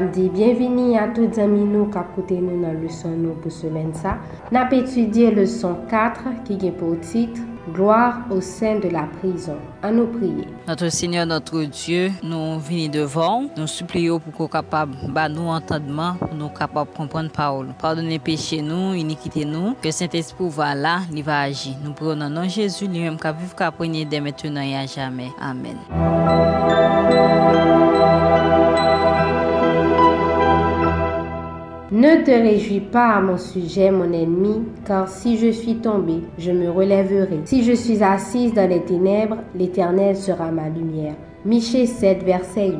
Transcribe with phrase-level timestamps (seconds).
[0.00, 3.92] Namdi, bienvenue à tous amis nous qui écoutent nous dans le leçon nous pour semaine
[3.92, 4.16] ça.
[4.50, 7.42] N'a étudié leçon 4 qui est pour titre
[7.74, 9.56] Gloire au sein de la prison.
[9.82, 10.46] À nous prier.
[10.66, 16.14] Notre Seigneur, notre Dieu, nous venons devant, nous supplions pour qu'on capable bah, nous entendement,
[16.14, 17.68] pour nous capables de comprendre parole.
[17.78, 21.74] Pardonnez péché nous, iniquité nous, que Saint-Esprit va là, il va agir.
[21.84, 23.70] Nous prenons nom Jésus, lui-même qui vivre qu'à
[24.06, 25.28] dès maintenant et à jamais.
[25.38, 25.76] Amen.
[31.92, 36.52] Ne te réjouis pas à mon sujet, mon ennemi, car si je suis tombé, je
[36.52, 37.40] me relèverai.
[37.46, 41.14] Si je suis assise dans les ténèbres, l'Éternel sera ma lumière.
[41.44, 42.76] Michée 7, verset 8.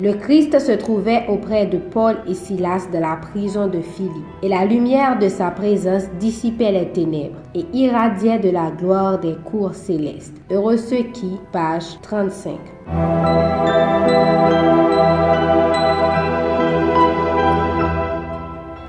[0.00, 4.48] Le Christ se trouvait auprès de Paul et Silas de la prison de Philippe, et
[4.48, 9.74] la lumière de sa présence dissipait les ténèbres et irradiait de la gloire des cours
[9.74, 10.40] célestes.
[10.50, 12.54] Heureux ceux qui, page 35.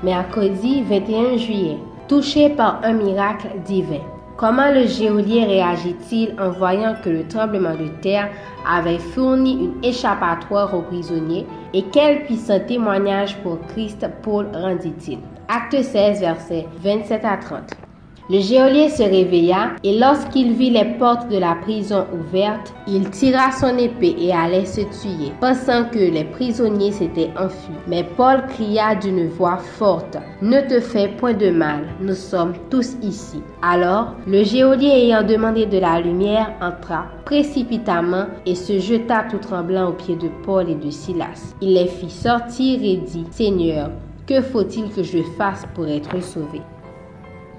[0.02, 1.78] Mercredi 21 juillet.
[2.08, 4.00] Touché par un miracle divin.
[4.38, 8.30] Comment le géolier réagit-il en voyant que le tremblement de terre
[8.66, 11.46] avait fourni une échappatoire aux prisonniers?
[11.74, 15.18] Et quel puissant témoignage pour Christ Paul rendit-il?
[15.48, 17.89] Acte 16, versets 27 à 30.
[18.32, 23.50] Le geôlier se réveilla et lorsqu'il vit les portes de la prison ouvertes, il tira
[23.50, 27.74] son épée et allait se tuer, pensant que les prisonniers s'étaient enfuis.
[27.88, 32.94] Mais Paul cria d'une voix forte, Ne te fais point de mal, nous sommes tous
[33.02, 33.42] ici.
[33.62, 39.88] Alors, le geôlier ayant demandé de la lumière entra précipitamment et se jeta tout tremblant
[39.88, 41.52] aux pieds de Paul et de Silas.
[41.60, 43.90] Il les fit sortir et dit, Seigneur,
[44.28, 46.60] que faut-il que je fasse pour être sauvé?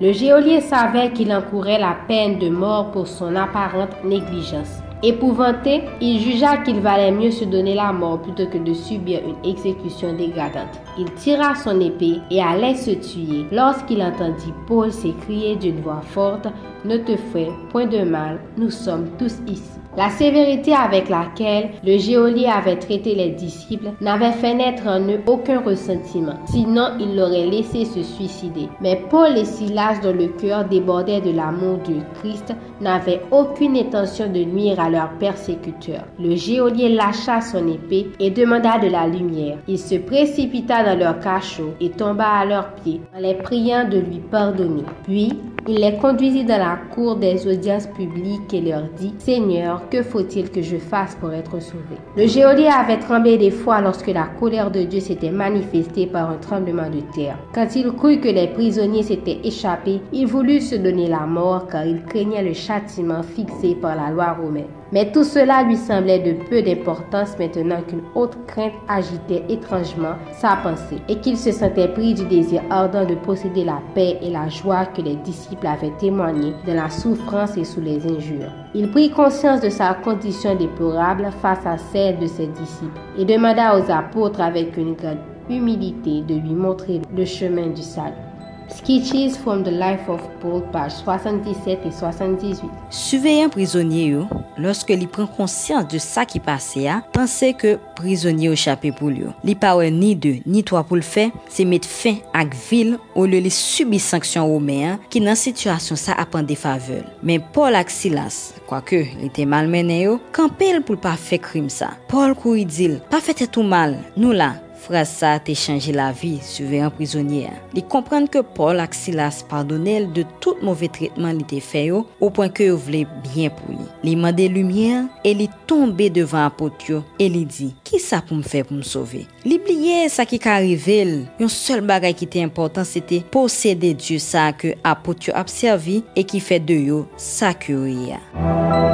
[0.02, 4.80] Le geôlier savait qu'il encourait la peine de mort pour son apparente négligence.
[5.04, 9.50] Épouvanté, il jugea qu'il valait mieux se donner la mort plutôt que de subir une
[9.50, 10.80] exécution dégradante.
[10.98, 16.48] Il tira son épée et allait se tuer lorsqu'il entendit Paul s'écrier d'une voix forte
[16.84, 19.81] Ne te fais point de mal, nous sommes tous ici.
[19.98, 25.20] La sévérité avec laquelle le geôlier avait traité les disciples n'avait fait naître en eux
[25.28, 28.70] aucun ressentiment, sinon il l'aurait laissé se suicider.
[28.80, 34.28] Mais Paul et Silas, dont le cœur débordait de l'amour de Christ, n'avaient aucune intention
[34.32, 36.06] de nuire à leurs persécuteurs.
[36.18, 39.58] Le geôlier lâcha son épée et demanda de la lumière.
[39.68, 43.98] Il se précipita dans leur cachot et tomba à leurs pieds en les priant de
[43.98, 44.84] lui pardonner.
[45.04, 45.34] Puis,
[45.68, 50.50] il les conduisit dans la cour des audiences publiques et leur dit, Seigneur, que faut-il
[50.52, 51.96] que je fasse pour être sauvé?
[52.16, 56.38] Le geôlier avait tremblé des fois lorsque la colère de Dieu s'était manifestée par un
[56.38, 57.38] tremblement de terre.
[57.54, 61.86] Quand il crut que les prisonniers s'étaient échappés, il voulut se donner la mort car
[61.86, 64.81] il craignait le châtiment fixé par la loi romaine.
[64.92, 70.58] Mais tout cela lui semblait de peu d'importance maintenant qu'une autre crainte agitait étrangement sa
[70.58, 74.50] pensée et qu'il se sentait pris du désir ardent de posséder la paix et la
[74.50, 78.52] joie que les disciples avaient témoigné dans la souffrance et sous les injures.
[78.76, 83.78] Il prit conscience de sa condition déplorable face à celle de ses disciples et demanda
[83.78, 85.20] aux apôtres avec une grande
[85.50, 88.31] humilité de lui montrer le chemin du salut.
[88.76, 92.70] Sketches from the Life of Paul, page 77 et 78.
[92.90, 94.22] Suveyen prizonye yo,
[94.62, 99.12] loske li pren konsyans de sa ki pase ya, pense ke prizonye yo chapè pou
[99.12, 99.34] li yo.
[99.44, 102.96] Li pa wè ni de, ni toa pou l fè, se met fè ak vil
[103.12, 107.04] ou le li subi sanksyon romeyan ki nan situasyon sa apan defavel.
[107.20, 111.42] Men Paul ak Silas, kwa ke li te malmenen yo, kampel pou l pa fè
[111.44, 111.98] krim sa.
[112.12, 116.08] Paul kou idil, pa fè te tou mal, nou la, Fras sa te chanje la
[116.16, 117.52] vi, suve an prizonye.
[117.76, 122.34] Li komprende ke Paul ak Silas pardonel de tout mouve tretman li te feyo, ou
[122.34, 123.86] pwen ke yo vle bien pou li.
[124.06, 128.40] Li mande lumiye, e li tombe devan apot yo, e li di, ki sa pou
[128.40, 129.28] m fe pou m sove?
[129.46, 133.94] Li bliye sa ki ka rivel, yon sol bagay ki te important se te posede
[134.02, 138.91] Diyo sa ke apot yo apservi e ki fe de yo sa kyou ya.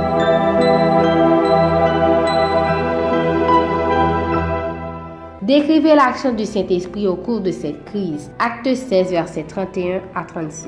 [5.47, 8.29] Décrivez l'action du Saint-Esprit au cours de cette crise.
[8.38, 10.67] Acte 16, versets 31 à 36.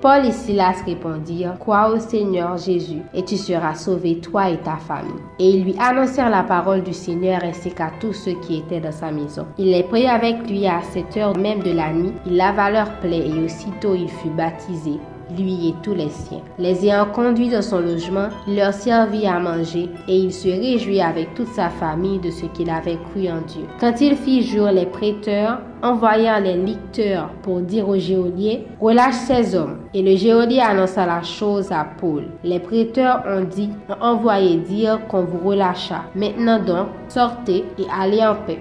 [0.00, 4.76] Paul et Silas répondirent, Crois au Seigneur Jésus, et tu seras sauvé, toi et ta
[4.76, 5.12] famille.
[5.38, 8.92] Et ils lui annoncèrent la parole du Seigneur ainsi qu'à tous ceux qui étaient dans
[8.92, 9.44] sa maison.
[9.58, 13.00] Il les prit avec lui à cette heure même de la nuit, il lava leurs
[13.00, 14.92] plaies et aussitôt il fut baptisé
[15.36, 16.42] lui et tous les siens.
[16.58, 21.00] Les ayant conduits dans son logement, il leur servit à manger et il se réjouit
[21.00, 23.66] avec toute sa famille de ce qu'il avait cru en Dieu.
[23.80, 29.54] Quand il fit jour, les prêteurs envoyèrent les licteurs pour dire au geôlier, relâche ces
[29.54, 29.78] hommes.
[29.94, 32.24] Et le geôlier annonça la chose à Paul.
[32.42, 36.02] Les prêteurs ont dit, ont envoyé dire qu'on vous relâcha.
[36.14, 38.60] Maintenant donc, sortez et allez en paix.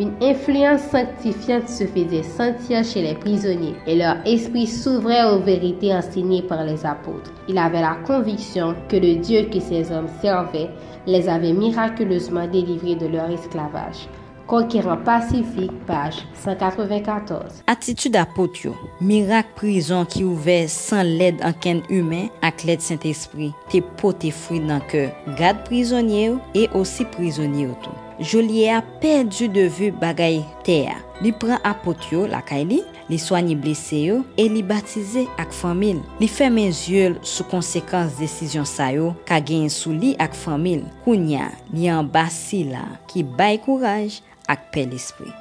[0.00, 5.92] Une influence sanctifiante se faisait sentir chez les prisonniers et leur esprit s'ouvrait aux vérités
[5.92, 7.30] enseignées par les apôtres.
[7.48, 10.70] Il avait la conviction que le Dieu que ces hommes servaient
[11.06, 14.08] les avait miraculeusement délivrés de leur esclavage.
[14.50, 17.62] Konkiran Pasifik, page 194.
[17.68, 23.78] Atitude apot yo, mirak prizon ki ouve san led anken humen ak led Saint-Esprit, te
[24.00, 25.04] pot te fri nan ke
[25.38, 27.94] gad prizonye yo e osi prizonye yo tou.
[28.18, 30.96] Jolye a perdu de vu bagay te a.
[31.22, 36.02] Li pran apot yo lakay li, li soanyi blese yo, e li batize ak famil.
[36.18, 40.82] Li femen zyol sou konsekans desisyon sa yo, ka gen sou li ak famil.
[41.06, 44.18] Kounya, li an basi la, ki bay kouraj,
[44.50, 45.34] ak pe l'esprit.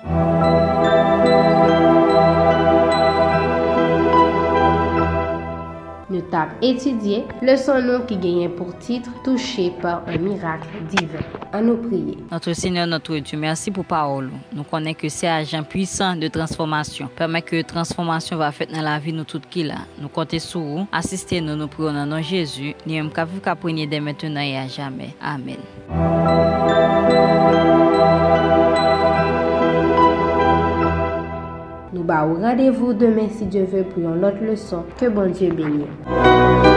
[6.09, 11.21] Nou tap etudye, leson nou ki genyen pou titre, touche par un mirakl divin.
[11.53, 12.15] An nou priye.
[12.31, 14.31] Notre Seigneur, notre Dieu, merci pou parol.
[14.49, 17.11] Nou konen ke se ajan puisan de transformasyon.
[17.19, 19.83] Permen ke transformasyon va fet nan la vi nou tout ki la.
[20.01, 23.53] Nou konte sou ou, asiste nou nou priyo nan nan Jezu, ni yon kaviv ka
[23.53, 25.13] prenye de metenan e a jamen.
[25.21, 25.61] Amen.
[31.91, 34.83] Nous bah rendez-vous demain si Dieu veut pour une autre leçon.
[34.99, 36.68] Que bon Dieu bénisse.